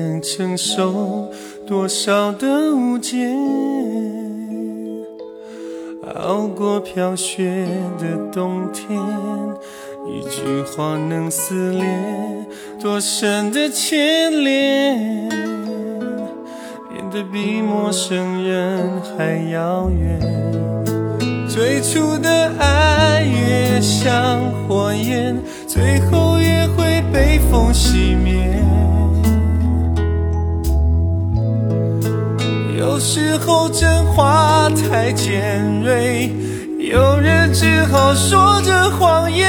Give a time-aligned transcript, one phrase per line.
[0.00, 1.28] 能承受
[1.66, 3.18] 多少的误解，
[6.14, 7.66] 熬过飘雪
[7.98, 8.98] 的冬天，
[10.08, 11.84] 一句话能撕裂
[12.80, 15.28] 多深的牵连，
[16.88, 20.18] 变得比陌生人还遥远。
[21.46, 25.36] 最初的爱越像火焰，
[25.66, 28.48] 最后也会被风熄灭。
[32.80, 36.32] 有时候真话太尖锐，
[36.78, 39.46] 有人只好说着谎言。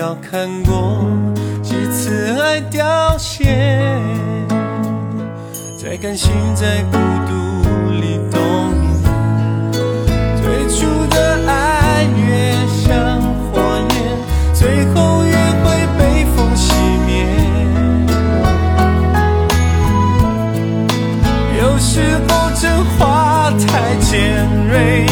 [0.00, 1.06] 要看过
[1.62, 3.44] 几次爱凋谢，
[5.76, 6.96] 才甘心在孤
[7.28, 8.40] 独里冬
[8.80, 8.88] 眠。
[10.40, 13.20] 最初的爱越像
[13.52, 13.94] 火焰，
[14.54, 15.66] 最后越会
[15.98, 16.72] 被风熄
[17.04, 17.10] 灭。
[21.60, 25.04] 有时候真话太尖锐，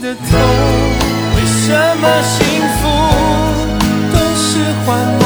[0.00, 0.22] 的痛，
[1.34, 2.38] 为什么幸
[2.76, 2.82] 福
[4.12, 4.86] 都是幻
[5.18, 5.25] 梦？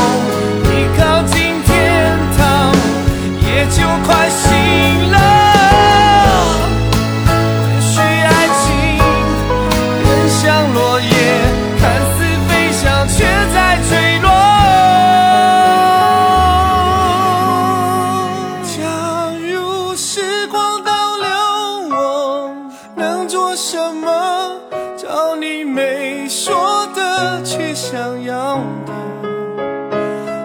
[25.53, 28.93] 你没说的，却想要的。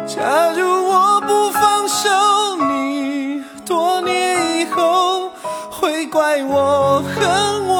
[0.07, 2.09] 假如我不放手，
[2.57, 5.29] 你多年以后
[5.69, 7.74] 会怪我恨我